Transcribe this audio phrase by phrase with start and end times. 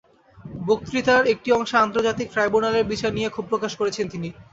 [0.65, 4.29] বক্তৃতার একটি অংশে আন্তর্জাতিক ট্রাইব্যুনালের বিচার নিয়ে ক্ষোভ প্রকাশ করেছেন তিনি।